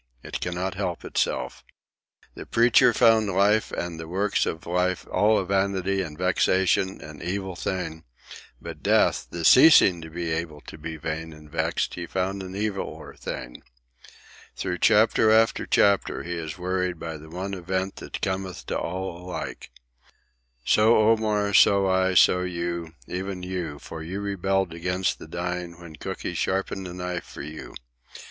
[0.23, 1.63] It cannot help itself.
[2.33, 7.21] The Preacher found life and the works of life all a vanity and vexation, an
[7.21, 8.03] evil thing;
[8.59, 12.53] but death, the ceasing to be able to be vain and vexed, he found an
[12.55, 13.61] eviler thing.
[14.55, 19.21] Through chapter after chapter he is worried by the one event that cometh to all
[19.23, 19.69] alike.
[20.65, 26.33] So Omar, so I, so you, even you, for you rebelled against dying when Cooky
[26.33, 27.75] sharpened a knife for you.